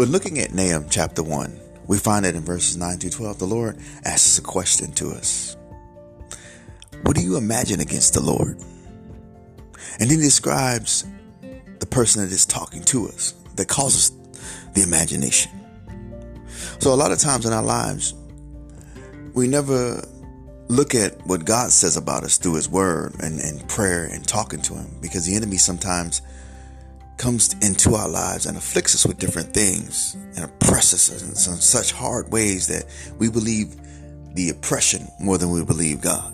We're 0.00 0.06
looking 0.06 0.38
at 0.38 0.54
Nahum 0.54 0.86
chapter 0.88 1.22
1. 1.22 1.60
We 1.86 1.98
find 1.98 2.24
it 2.24 2.34
in 2.34 2.40
verses 2.40 2.74
9 2.74 2.96
through 2.96 3.10
12. 3.10 3.38
The 3.38 3.44
Lord 3.44 3.76
asks 4.02 4.38
a 4.38 4.40
question 4.40 4.92
to 4.92 5.10
us 5.10 5.58
What 7.02 7.16
do 7.16 7.20
you 7.20 7.36
imagine 7.36 7.80
against 7.80 8.14
the 8.14 8.22
Lord? 8.22 8.58
And 9.98 10.10
he 10.10 10.16
describes 10.16 11.04
the 11.80 11.84
person 11.84 12.22
that 12.22 12.32
is 12.32 12.46
talking 12.46 12.82
to 12.84 13.08
us 13.08 13.34
that 13.56 13.68
causes 13.68 14.12
the 14.72 14.82
imagination. 14.82 15.52
So, 16.78 16.94
a 16.94 16.96
lot 16.96 17.12
of 17.12 17.18
times 17.18 17.44
in 17.44 17.52
our 17.52 17.62
lives, 17.62 18.14
we 19.34 19.48
never 19.48 20.02
look 20.68 20.94
at 20.94 21.26
what 21.26 21.44
God 21.44 21.72
says 21.72 21.98
about 21.98 22.24
us 22.24 22.38
through 22.38 22.54
His 22.54 22.70
Word 22.70 23.16
and, 23.20 23.38
and 23.38 23.68
prayer 23.68 24.06
and 24.06 24.26
talking 24.26 24.62
to 24.62 24.76
Him 24.76 24.96
because 25.02 25.26
the 25.26 25.36
enemy 25.36 25.58
sometimes 25.58 26.22
comes 27.20 27.52
into 27.60 27.94
our 27.94 28.08
lives 28.08 28.46
and 28.46 28.56
afflicts 28.56 28.94
us 28.94 29.06
with 29.06 29.18
different 29.18 29.52
things 29.52 30.16
and 30.36 30.44
oppresses 30.44 31.10
us 31.10 31.22
in 31.22 31.34
some 31.34 31.56
such 31.56 31.92
hard 31.92 32.32
ways 32.32 32.66
that 32.66 32.86
we 33.18 33.28
believe 33.28 33.76
the 34.34 34.48
oppression 34.48 35.06
more 35.20 35.36
than 35.36 35.50
we 35.50 35.62
believe 35.62 36.00
God. 36.00 36.32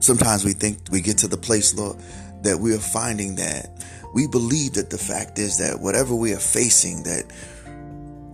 Sometimes 0.00 0.44
we 0.44 0.52
think 0.52 0.78
we 0.90 1.00
get 1.00 1.16
to 1.18 1.28
the 1.28 1.38
place, 1.38 1.74
Lord, 1.74 1.96
that 2.42 2.58
we 2.58 2.74
are 2.74 2.78
finding 2.78 3.36
that 3.36 3.70
we 4.12 4.26
believe 4.26 4.74
that 4.74 4.90
the 4.90 4.98
fact 4.98 5.38
is 5.38 5.56
that 5.56 5.80
whatever 5.80 6.14
we 6.14 6.34
are 6.34 6.38
facing, 6.38 7.02
that 7.04 7.24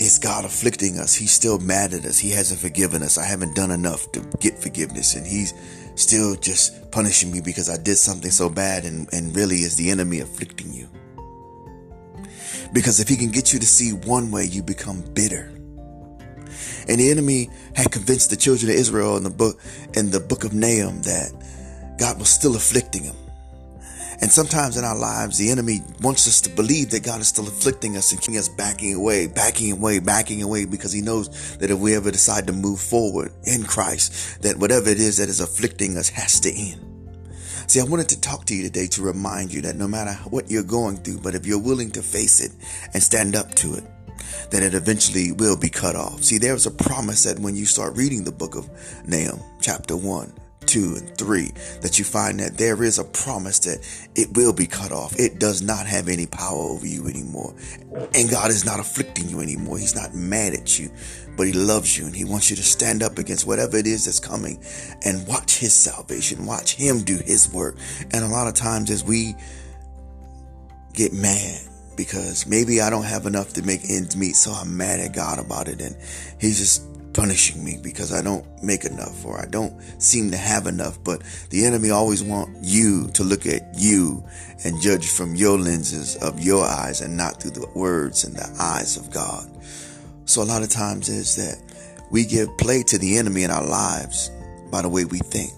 is 0.01 0.19
God 0.19 0.45
afflicting 0.45 0.99
us. 0.99 1.15
He's 1.15 1.33
still 1.33 1.59
mad 1.59 1.93
at 1.93 2.05
us. 2.05 2.19
He 2.19 2.31
hasn't 2.31 2.61
forgiven 2.61 3.03
us. 3.03 3.17
I 3.17 3.27
haven't 3.27 3.55
done 3.55 3.71
enough 3.71 4.11
to 4.13 4.21
get 4.41 4.59
forgiveness. 4.59 5.15
And 5.15 5.27
He's 5.27 5.55
still 5.95 6.35
just 6.35 6.91
punishing 6.91 7.31
me 7.31 7.41
because 7.41 7.71
I 7.71 7.77
did 7.77 7.97
something 7.97 8.31
so 8.31 8.49
bad 8.49 8.85
and, 8.85 9.09
and 9.13 9.37
really 9.37 9.57
is 9.57 9.77
the 9.77 9.91
enemy 9.91 10.21
afflicting 10.21 10.73
you. 10.73 10.89
Because 12.73 13.01
if 13.01 13.09
he 13.09 13.17
can 13.17 13.31
get 13.31 13.53
you 13.53 13.59
to 13.59 13.67
see 13.67 13.93
one 13.93 14.31
way, 14.31 14.45
you 14.45 14.63
become 14.63 15.03
bitter. 15.15 15.53
And 16.89 17.01
the 17.01 17.11
enemy 17.11 17.51
had 17.75 17.91
convinced 17.91 18.31
the 18.31 18.37
children 18.37 18.71
of 18.71 18.77
Israel 18.77 19.17
in 19.17 19.25
the 19.25 19.31
book 19.31 19.61
in 19.95 20.11
the 20.11 20.21
book 20.21 20.45
of 20.45 20.55
Nahum 20.55 21.03
that 21.03 21.33
God 21.99 22.19
was 22.19 22.29
still 22.29 22.57
afflicting 22.57 23.03
them. 23.03 23.17
And 24.21 24.33
sometimes 24.33 24.79
in 24.79 24.85
our 24.85 24.97
lives, 24.97 25.37
the 25.37 25.51
enemy 25.51 25.83
wants 26.01 26.27
us 26.27 26.41
to 26.43 26.51
believe 26.51 26.91
that 26.91 27.05
God 27.05 27.21
is 27.21 27.29
still 27.29 27.47
afflicting 27.47 27.99
us 27.99 28.13
and 28.13 28.21
keeping 28.21 28.39
us 28.39 28.49
backing 28.49 28.95
away, 28.95 29.27
backing 29.27 29.73
away, 29.73 29.99
backing 29.99 30.43
away, 30.43 30.65
because 30.65 30.93
he 30.93 31.03
knows 31.03 31.57
that 31.59 31.71
if 31.71 31.79
we 31.79 31.95
ever 31.95 32.11
decide 32.11 32.47
to 32.47 32.53
move 32.55 32.81
forward 32.81 33.33
in 33.45 33.65
Christ, 33.65 34.41
that 34.43 34.57
whatever 34.57 34.89
it 34.89 35.01
is 35.01 35.19
that 35.19 35.29
is 35.29 35.41
afflicting 35.41 35.99
us 35.99 36.09
has 36.09 36.41
to 36.41 36.51
end. 36.51 36.96
See, 37.69 37.81
I 37.81 37.85
wanted 37.85 38.09
to 38.11 38.21
talk 38.21 38.45
to 38.47 38.55
you 38.55 38.63
today 38.63 38.87
to 38.89 39.03
remind 39.03 39.53
you 39.53 39.61
that 39.63 39.75
no 39.75 39.89
matter 39.89 40.13
what 40.31 40.51
you're 40.51 40.63
going 40.63 40.99
through, 40.99 41.19
but 41.19 41.35
if 41.35 41.47
you're 41.47 41.59
willing 41.59 41.91
to 41.93 42.03
face 42.03 42.41
it 42.41 42.53
and 42.95 43.03
stand 43.03 43.35
up 43.35 43.55
to 43.57 43.75
it, 43.75 43.85
then 44.51 44.63
it 44.63 44.75
eventually 44.75 45.33
will 45.33 45.57
be 45.57 45.69
cut 45.69 45.97
off. 45.97 46.23
See, 46.23 46.39
there's 46.39 46.67
a 46.67 46.71
promise 46.71 47.25
that 47.25 47.41
when 47.41 47.57
you 47.57 47.67
start 47.67 47.97
reading 47.97 48.23
the 48.23 48.31
book 48.31 48.55
of 48.55 48.71
Nahum, 49.07 49.41
chapter 49.61 49.97
1, 49.97 50.33
2 50.67 50.97
and 50.97 51.17
3 51.17 51.51
that 51.83 51.99
you 51.99 52.05
find 52.05 52.41
that 52.41 52.59
there 52.59 52.83
is 52.83 52.99
a 52.99 53.05
promise 53.05 53.59
that 53.61 53.79
it 54.15 54.37
will 54.37 54.53
be 54.53 54.67
cut 54.67 54.93
off. 54.93 55.19
It 55.19 55.39
does 55.39 55.63
not 55.63 55.87
have 55.87 56.09
any 56.09 56.27
power 56.27 56.59
over 56.59 56.87
you 56.87 57.07
anymore. 57.07 57.55
And 58.15 58.31
God 58.31 58.51
is 58.51 58.65
not 58.65 58.81
afflicting 58.81 59.29
you 59.29 59.41
anymore. 59.41 59.79
He's 59.79 59.95
not 59.95 60.15
mad 60.15 60.55
at 60.55 60.79
you, 60.79 60.91
but 61.37 61.47
He 61.47 61.53
loves 61.53 61.97
you 61.97 62.07
and 62.07 62.15
He 62.15 62.25
wants 62.25 62.51
you 62.51 62.57
to 62.57 62.63
stand 62.63 63.03
up 63.03 63.19
against 63.19 63.47
whatever 63.47 63.77
it 63.77 63.87
is 63.87 64.05
that's 64.05 64.21
coming 64.21 64.63
and 65.05 65.27
watch 65.27 65.59
His 65.59 65.73
salvation, 65.73 66.47
watch 66.47 66.75
Him 66.75 67.03
do 67.03 67.17
His 67.25 67.53
work. 67.53 67.77
And 68.13 68.25
a 68.25 68.29
lot 68.29 68.49
of 68.49 68.55
times 68.55 68.91
as 68.91 69.05
we 69.05 69.35
get 70.93 71.13
mad, 71.13 71.61
because 71.97 72.47
maybe 72.47 72.81
I 72.81 72.91
don't 72.91 73.05
have 73.05 73.27
enough 73.27 73.55
to 73.55 73.63
make 73.63 73.81
ends 73.89 74.17
meet, 74.17 74.37
so 74.37 74.53
I'm 74.53 74.77
mad 74.77 75.01
at 75.01 75.15
God 75.15 75.39
about 75.39 75.69
it. 75.69 75.81
And 75.81 75.97
He's 76.41 76.59
just 76.59 76.83
punishing 77.17 77.65
me 77.65 77.79
because 77.83 78.13
I 78.13 78.21
don't 78.21 78.45
make 78.63 78.85
enough 78.85 79.25
or 79.25 79.41
I 79.41 79.47
don't 79.47 79.81
seem 80.01 80.31
to 80.33 80.37
have 80.37 80.67
enough. 80.67 81.03
But 81.03 81.23
the 81.49 81.65
enemy 81.65 81.91
always 81.91 82.23
want 82.23 82.55
you 82.61 83.09
to 83.15 83.25
look 83.25 83.47
at 83.47 83.63
you 83.75 84.23
and 84.65 84.81
judge 84.83 85.09
from 85.09 85.35
your 85.35 85.59
lenses 85.59 86.17
of 86.17 86.39
your 86.41 86.65
eyes 86.65 87.01
and 87.01 87.17
not 87.17 87.41
through 87.41 87.53
the 87.53 87.69
words 87.75 88.25
and 88.25 88.37
the 88.37 88.55
eyes 88.61 88.99
of 88.99 89.11
God. 89.11 89.49
So 90.27 90.43
a 90.43 90.45
lot 90.45 90.63
of 90.63 90.69
times 90.69 91.09
is 91.09 91.37
that 91.37 91.57
we 92.11 92.27
give 92.27 92.55
play 92.59 92.83
to 92.83 92.99
the 92.99 93.17
enemy 93.17 93.45
in 93.45 93.51
our 93.51 93.67
lives 93.67 94.31
by 94.71 94.83
the 94.83 94.91
way 94.91 95.07
we 95.07 95.19
think. 95.19 95.53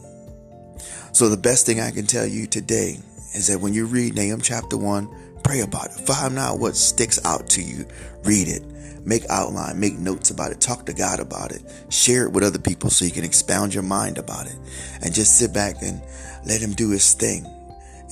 So 1.13 1.29
the 1.29 1.37
best 1.37 1.67
thing 1.67 1.81
I 1.81 1.91
can 1.91 2.07
tell 2.07 2.27
you 2.27 2.47
today 2.47 2.99
is 3.35 3.49
that 3.49 3.61
when 3.61 3.75
you 3.75 3.87
read 3.87 4.15
Nahum 4.15 4.41
chapter 4.41 4.77
one, 4.77 5.09
pray 5.43 5.61
about 5.61 5.87
it. 5.87 6.07
Find 6.07 6.39
out 6.39 6.61
what 6.61 6.77
sticks 6.77 7.19
out 7.25 7.49
to 7.51 7.63
you. 7.63 7.85
Read 8.23 8.47
it 8.47 8.63
Make 9.05 9.25
outline, 9.31 9.81
make 9.81 9.99
notes 9.99 10.31
about 10.31 10.53
it, 10.53 10.61
talk 10.61 10.87
to 10.87 10.93
God 10.93 11.21
about 11.21 11.53
it, 11.53 11.63
share 11.89 12.25
it 12.25 12.33
with 12.33 12.45
other 12.45 12.59
people 12.59 12.91
so 12.91 13.05
you 13.05 13.11
can 13.11 13.25
expound 13.25 13.73
your 13.73 13.83
mind 13.83 14.19
about 14.19 14.47
it. 14.47 14.57
And 15.03 15.15
just 15.15 15.39
sit 15.39 15.53
back 15.53 15.77
and 15.83 16.03
let 16.47 16.61
Him 16.61 16.73
do 16.73 16.91
His 16.91 17.15
thing. 17.15 17.47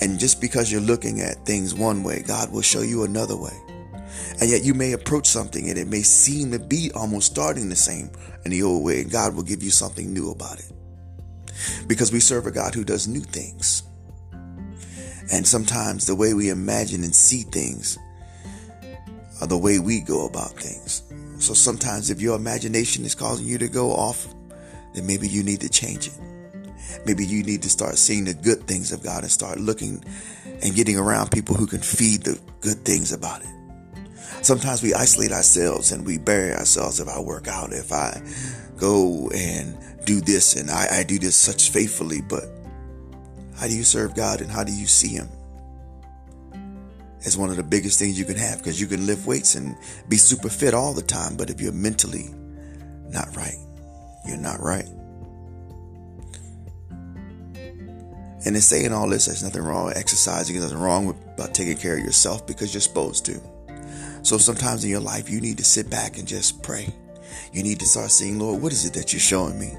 And 0.01 0.19
just 0.19 0.41
because 0.41 0.71
you're 0.71 0.81
looking 0.81 1.21
at 1.21 1.45
things 1.47 1.75
one 1.75 2.03
way, 2.03 2.23
God 2.27 2.53
will 2.53 2.63
show 2.63 2.83
you 2.83 3.05
another 3.05 3.37
way. 3.37 3.57
And 4.41 4.51
yet 4.51 4.65
you 4.65 4.75
may 4.75 4.93
approach 4.93 5.27
something 5.27 5.69
and 5.69 5.79
it 5.79 5.89
may 5.89 6.03
seem 6.03 6.53
to 6.53 6.59
be 6.59 6.91
almost 6.95 7.31
starting 7.31 7.69
the 7.69 7.77
same 7.77 8.11
in 8.45 8.51
the 8.51 8.63
old 8.63 8.85
way, 8.85 9.01
and 9.01 9.11
God 9.11 9.35
will 9.35 9.43
give 9.43 9.63
you 9.63 9.71
something 9.71 10.13
new 10.13 10.31
about 10.31 10.59
it. 10.59 10.73
Because 11.87 12.13
we 12.13 12.21
serve 12.21 12.47
a 12.47 12.51
God 12.51 12.75
who 12.75 12.85
does 12.85 13.09
new 13.09 13.21
things. 13.21 13.83
And 15.33 15.47
sometimes 15.47 16.07
the 16.07 16.15
way 16.15 16.35
we 16.35 16.51
imagine 16.51 17.03
and 17.03 17.15
see 17.15 17.43
things 17.43 17.99
or 19.41 19.47
the 19.47 19.59
way 19.59 19.79
we 19.79 20.01
go 20.01 20.27
about 20.27 20.53
things. 20.53 21.03
So 21.39 21.55
sometimes 21.55 22.11
if 22.11 22.21
your 22.21 22.37
imagination 22.37 23.05
is 23.05 23.15
causing 23.15 23.47
you 23.47 23.59
to 23.59 23.69
go 23.69 23.93
off, 23.93 24.27
then 24.95 25.07
maybe 25.07 25.29
you 25.29 25.43
need 25.43 25.61
to 25.61 25.69
change 25.69 26.09
it. 26.09 26.19
Maybe 27.05 27.25
you 27.25 27.43
need 27.43 27.63
to 27.63 27.69
start 27.69 27.99
seeing 27.99 28.25
the 28.25 28.35
good 28.35 28.67
things 28.67 28.93
of 28.93 29.03
God 29.03 29.23
and 29.23 29.31
start 29.31 29.59
looking 29.59 30.03
and 30.63 30.75
getting 30.75 30.97
around 30.97 31.31
people 31.31 31.55
who 31.55 31.67
can 31.67 31.81
feed 31.81 32.23
the 32.23 32.41
good 32.61 32.79
things 32.85 33.13
about 33.13 33.43
it. 33.43 33.49
Sometimes 34.43 34.83
we 34.83 34.95
isolate 34.95 35.33
ourselves 35.33 35.93
and 35.93 36.07
we 36.07 36.19
bury 36.19 36.53
ourselves 36.53 37.01
if 37.01 37.09
I 37.09 37.21
work 37.21 37.49
out, 37.49 37.73
if 37.73 37.93
I 37.93 38.23
go 38.77 39.31
and 39.35 39.77
do 40.05 40.21
this 40.21 40.57
and 40.57 40.71
I, 40.71 41.01
I 41.01 41.03
do 41.03 41.19
this 41.19 41.37
such 41.37 41.71
faithfully, 41.71 42.21
but 42.21 42.45
how 43.57 43.67
do 43.67 43.77
you 43.77 43.85
serve 43.85 44.15
God 44.15 44.41
and 44.41 44.51
how 44.51 44.65
do 44.65 44.73
you 44.73 44.87
see 44.87 45.09
Him? 45.09 45.29
Is 47.27 47.37
one 47.37 47.51
of 47.51 47.57
the 47.57 47.63
biggest 47.63 47.99
things 47.99 48.19
you 48.19 48.25
can 48.25 48.37
have 48.37 48.59
because 48.59 48.81
you 48.81 48.87
can 48.87 49.07
lift 49.07 49.27
weights 49.27 49.57
and 49.57 49.77
be 50.09 50.17
super 50.17 50.49
fit 50.49 50.75
all 50.75 50.95
the 50.95 51.03
time. 51.03 51.37
But 51.37 51.51
if 51.51 51.61
you're 51.61 51.73
mentally 51.73 52.31
not 53.09 53.35
right, 53.37 53.59
you're 54.27 54.37
not 54.37 54.61
right. 54.61 54.87
And 58.45 58.55
in 58.55 58.63
saying 58.63 58.93
all 58.93 59.09
this, 59.09 59.27
there's 59.27 59.43
nothing 59.43 59.63
wrong 59.63 59.87
with 59.87 59.97
exercising. 59.97 60.55
There's 60.55 60.71
nothing 60.71 60.85
wrong 60.85 61.07
with 61.07 61.17
about 61.35 61.53
taking 61.53 61.77
care 61.77 61.99
of 61.99 62.05
yourself 62.05 62.47
because 62.47 62.73
you're 62.73 62.81
supposed 62.81 63.27
to. 63.27 63.41
So 64.23 64.39
sometimes 64.39 64.85
in 64.85 64.91
your 64.91 65.01
life, 65.01 65.29
you 65.29 65.41
need 65.41 65.59
to 65.59 65.65
sit 65.65 65.91
back 65.91 66.19
and 66.19 66.29
just 66.29 66.63
pray. 66.63 66.95
You 67.53 67.65
need 67.65 67.81
to 67.81 67.87
start 67.87 68.13
saying, 68.13 68.39
Lord, 68.39 68.63
what 68.63 68.73
is 68.73 68.85
it 68.85 68.95
that 68.95 69.13
you're 69.13 69.21
showing 69.21 69.59
me? 69.59 69.73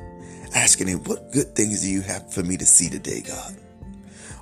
Asking 0.53 0.87
him, 0.87 1.03
what 1.05 1.31
good 1.31 1.55
things 1.55 1.81
do 1.81 1.89
you 1.89 2.01
have 2.01 2.31
for 2.33 2.43
me 2.43 2.57
to 2.57 2.65
see 2.65 2.89
today, 2.89 3.21
God? 3.21 3.55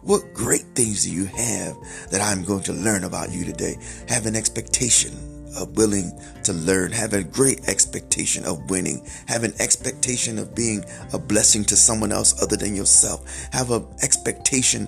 What 0.05 0.35
great 0.35 0.65
things 0.75 1.03
do 1.03 1.11
you 1.11 1.25
have 1.25 1.75
that 2.11 2.21
I'm 2.21 2.43
going 2.43 2.61
to 2.65 2.73
learn 2.73 3.05
about 3.05 3.31
you 3.31 3.43
today? 3.43 3.75
Have 4.07 4.27
an 4.27 4.35
expectation 4.35 5.13
of 5.57 5.75
willing 5.77 6.11
to 6.43 6.53
learn, 6.53 6.91
have 6.91 7.13
a 7.13 7.23
great 7.23 7.67
expectation 7.67 8.45
of 8.45 8.69
winning, 8.69 9.03
have 9.27 9.43
an 9.43 9.53
expectation 9.59 10.37
of 10.37 10.53
being 10.53 10.85
a 11.11 11.17
blessing 11.17 11.63
to 11.63 11.75
someone 11.75 12.11
else 12.11 12.39
other 12.43 12.55
than 12.55 12.75
yourself, 12.75 13.47
have 13.51 13.71
an 13.71 13.83
expectation 14.03 14.87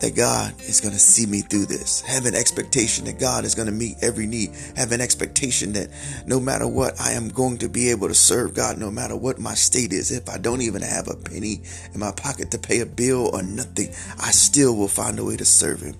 that 0.00 0.14
God 0.14 0.54
is 0.60 0.80
going 0.80 0.92
to 0.92 1.00
see 1.00 1.26
me 1.26 1.40
through 1.40 1.66
this. 1.66 2.02
Have 2.02 2.26
an 2.26 2.34
expectation 2.34 3.06
that 3.06 3.18
God 3.18 3.44
is 3.44 3.54
going 3.54 3.66
to 3.66 3.72
meet 3.72 3.96
every 4.02 4.26
need. 4.26 4.50
Have 4.76 4.92
an 4.92 5.00
expectation 5.00 5.72
that 5.72 5.88
no 6.26 6.38
matter 6.38 6.68
what, 6.68 7.00
I 7.00 7.12
am 7.12 7.28
going 7.28 7.58
to 7.58 7.68
be 7.68 7.90
able 7.90 8.08
to 8.08 8.14
serve 8.14 8.54
God 8.54 8.78
no 8.78 8.90
matter 8.90 9.16
what 9.16 9.38
my 9.38 9.54
state 9.54 9.92
is. 9.92 10.10
If 10.10 10.28
I 10.28 10.38
don't 10.38 10.62
even 10.62 10.82
have 10.82 11.08
a 11.08 11.16
penny 11.16 11.62
in 11.94 12.00
my 12.00 12.12
pocket 12.12 12.50
to 12.50 12.58
pay 12.58 12.80
a 12.80 12.86
bill 12.86 13.30
or 13.34 13.42
nothing, 13.42 13.88
I 14.18 14.30
still 14.32 14.76
will 14.76 14.88
find 14.88 15.18
a 15.18 15.24
way 15.24 15.36
to 15.36 15.44
serve 15.44 15.80
Him. 15.80 15.96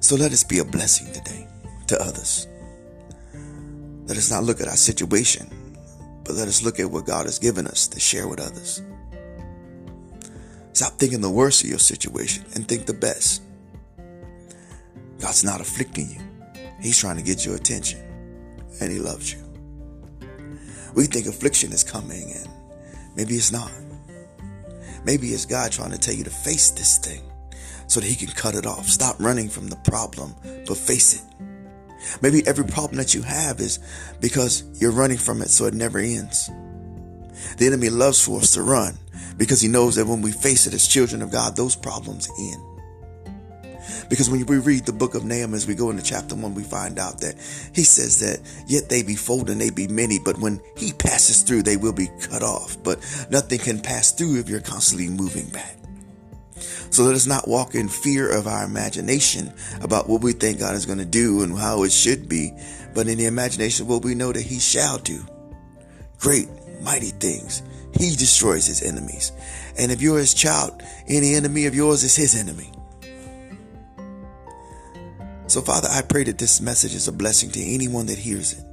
So 0.00 0.16
let 0.16 0.32
us 0.32 0.44
be 0.44 0.58
a 0.58 0.64
blessing 0.64 1.12
today 1.12 1.46
to 1.88 2.00
others. 2.00 2.46
Let 4.06 4.16
us 4.16 4.30
not 4.30 4.44
look 4.44 4.60
at 4.60 4.68
our 4.68 4.76
situation, 4.76 5.50
but 6.24 6.36
let 6.36 6.48
us 6.48 6.62
look 6.62 6.80
at 6.80 6.90
what 6.90 7.06
God 7.06 7.26
has 7.26 7.38
given 7.38 7.66
us 7.66 7.88
to 7.88 8.00
share 8.00 8.28
with 8.28 8.40
others. 8.40 8.82
Stop 10.76 10.98
thinking 10.98 11.22
the 11.22 11.30
worst 11.30 11.64
of 11.64 11.70
your 11.70 11.78
situation 11.78 12.44
and 12.54 12.68
think 12.68 12.84
the 12.84 12.92
best. 12.92 13.40
God's 15.18 15.42
not 15.42 15.62
afflicting 15.62 16.10
you. 16.10 16.20
He's 16.82 16.98
trying 16.98 17.16
to 17.16 17.22
get 17.22 17.46
your 17.46 17.56
attention 17.56 17.98
and 18.82 18.92
he 18.92 18.98
loves 18.98 19.32
you. 19.32 19.42
We 20.94 21.06
think 21.06 21.28
affliction 21.28 21.72
is 21.72 21.82
coming 21.82 22.30
and 22.30 22.46
maybe 23.16 23.36
it's 23.36 23.50
not. 23.50 23.70
Maybe 25.06 25.28
it's 25.28 25.46
God 25.46 25.72
trying 25.72 25.92
to 25.92 25.98
tell 25.98 26.12
you 26.12 26.24
to 26.24 26.30
face 26.30 26.72
this 26.72 26.98
thing 26.98 27.22
so 27.86 28.00
that 28.00 28.06
he 28.06 28.14
can 28.14 28.34
cut 28.34 28.54
it 28.54 28.66
off. 28.66 28.86
Stop 28.86 29.16
running 29.18 29.48
from 29.48 29.68
the 29.68 29.76
problem, 29.76 30.34
but 30.68 30.76
face 30.76 31.14
it. 31.14 31.22
Maybe 32.20 32.46
every 32.46 32.66
problem 32.66 32.98
that 32.98 33.14
you 33.14 33.22
have 33.22 33.60
is 33.60 33.78
because 34.20 34.62
you're 34.78 34.92
running 34.92 35.16
from 35.16 35.40
it 35.40 35.48
so 35.48 35.64
it 35.64 35.72
never 35.72 36.00
ends. 36.00 36.50
The 37.56 37.66
enemy 37.66 37.88
loves 37.88 38.22
for 38.22 38.40
us 38.40 38.52
to 38.52 38.62
run 38.62 38.98
because 39.36 39.60
he 39.60 39.68
knows 39.68 39.96
that 39.96 40.06
when 40.06 40.22
we 40.22 40.32
face 40.32 40.66
it 40.66 40.74
as 40.74 40.86
children 40.86 41.22
of 41.22 41.30
God, 41.30 41.56
those 41.56 41.76
problems 41.76 42.28
end. 42.38 42.62
Because 44.08 44.30
when 44.30 44.44
we 44.46 44.58
read 44.58 44.86
the 44.86 44.92
book 44.92 45.14
of 45.14 45.24
Nahum 45.24 45.54
as 45.54 45.66
we 45.66 45.74
go 45.74 45.90
into 45.90 46.02
chapter 46.02 46.34
one, 46.34 46.54
we 46.54 46.62
find 46.62 46.98
out 46.98 47.20
that 47.20 47.34
he 47.74 47.82
says 47.82 48.20
that 48.20 48.40
yet 48.66 48.88
they 48.88 49.02
be 49.02 49.16
and 49.28 49.60
they 49.60 49.70
be 49.70 49.88
many, 49.88 50.18
but 50.18 50.38
when 50.38 50.60
he 50.76 50.92
passes 50.92 51.42
through, 51.42 51.62
they 51.62 51.76
will 51.76 51.92
be 51.92 52.08
cut 52.20 52.42
off. 52.42 52.76
But 52.82 52.98
nothing 53.30 53.58
can 53.58 53.80
pass 53.80 54.12
through 54.12 54.38
if 54.38 54.48
you're 54.48 54.60
constantly 54.60 55.08
moving 55.08 55.48
back. 55.48 55.76
So 56.90 57.02
let 57.02 57.14
us 57.14 57.26
not 57.26 57.48
walk 57.48 57.74
in 57.74 57.88
fear 57.88 58.34
of 58.34 58.46
our 58.46 58.64
imagination 58.64 59.52
about 59.82 60.08
what 60.08 60.22
we 60.22 60.32
think 60.32 60.60
God 60.60 60.74
is 60.74 60.86
going 60.86 60.98
to 60.98 61.04
do 61.04 61.42
and 61.42 61.58
how 61.58 61.82
it 61.82 61.92
should 61.92 62.28
be, 62.28 62.52
but 62.94 63.08
in 63.08 63.18
the 63.18 63.26
imagination 63.26 63.86
what 63.86 64.04
we 64.04 64.14
know 64.14 64.32
that 64.32 64.42
he 64.42 64.58
shall 64.58 64.98
do. 64.98 65.24
Great, 66.18 66.48
mighty 66.82 67.10
things. 67.10 67.62
He 67.98 68.14
destroys 68.14 68.66
his 68.66 68.82
enemies. 68.82 69.32
And 69.78 69.90
if 69.90 70.02
you're 70.02 70.18
his 70.18 70.34
child, 70.34 70.82
any 71.08 71.34
enemy 71.34 71.66
of 71.66 71.74
yours 71.74 72.04
is 72.04 72.16
his 72.16 72.34
enemy. 72.34 72.72
So, 75.48 75.62
Father, 75.62 75.88
I 75.90 76.02
pray 76.02 76.24
that 76.24 76.38
this 76.38 76.60
message 76.60 76.94
is 76.94 77.08
a 77.08 77.12
blessing 77.12 77.50
to 77.52 77.62
anyone 77.62 78.06
that 78.06 78.18
hears 78.18 78.52
it. 78.52 78.64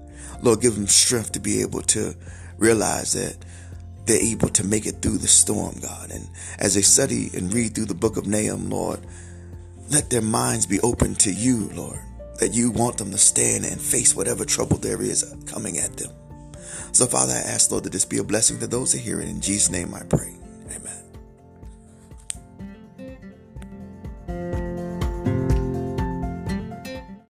Lord, 0.42 0.62
give 0.62 0.76
them 0.76 0.88
strength 0.88 1.32
to 1.34 1.40
be 1.40 1.62
able 1.62 1.82
to 1.84 2.16
realize 2.58 3.14
that 3.14 3.38
they're 4.06 4.22
able 4.22 4.50
to 4.50 4.66
make 4.66 4.86
it 4.86 5.02
through 5.02 5.20
the 5.20 5.28
storm, 5.28 5.76
God. 5.82 6.12
And 6.12 6.28
as 6.60 6.76
they 6.76 6.82
study 6.82 7.30
and 7.34 7.54
read 7.54 7.76
through 7.76 7.86
the 7.86 7.94
book 7.94 8.18
of 8.18 8.28
Nahum, 8.28 8.70
Lord, 8.70 9.00
let 9.90 10.10
their 10.10 10.22
minds 10.22 10.66
be 10.66 10.80
open 10.82 11.16
to 11.16 11.32
you, 11.32 11.70
Lord, 11.74 12.00
that 12.40 12.54
you 12.54 12.72
want 12.72 12.98
them 12.98 13.12
to 13.12 13.18
stand 13.18 13.64
and 13.66 13.80
face 13.80 14.16
whatever 14.16 14.44
trouble 14.44 14.78
there 14.78 15.02
is 15.02 15.34
coming 15.46 15.78
at 15.78 15.96
them. 15.96 16.12
So, 16.94 17.08
Father, 17.08 17.34
I 17.34 17.40
ask, 17.40 17.72
Lord, 17.72 17.86
that 17.86 17.92
this 17.92 18.06
be 18.06 18.20
a 18.20 18.24
blessing 18.24 18.60
to 18.60 18.68
those 18.68 18.92
that 18.92 19.00
hear 19.00 19.20
it. 19.20 19.28
In 19.28 19.42
Jesus' 19.42 19.72
name 19.72 19.96
I 19.96 20.04
pray. 20.04 20.43